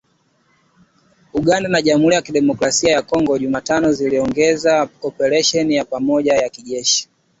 [1.33, 7.09] Uganda na Jamhuri ya Kidemokrasi ya Kongo Jumatano ziliongeza operesheni ya pamoja ya kijeshi